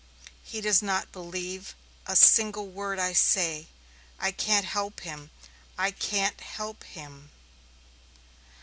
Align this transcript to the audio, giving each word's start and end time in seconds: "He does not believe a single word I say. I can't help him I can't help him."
"He 0.41 0.61
does 0.61 0.81
not 0.81 1.11
believe 1.11 1.75
a 2.07 2.15
single 2.15 2.65
word 2.67 2.97
I 2.97 3.13
say. 3.13 3.67
I 4.17 4.31
can't 4.31 4.65
help 4.65 5.01
him 5.01 5.29
I 5.77 5.91
can't 5.91 6.41
help 6.41 6.83
him." 6.83 7.29